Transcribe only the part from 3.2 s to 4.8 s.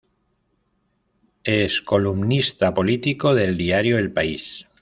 del diario El País.